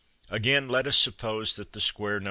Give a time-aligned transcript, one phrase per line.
[0.31, 2.19] Again, let us suppose that the square No.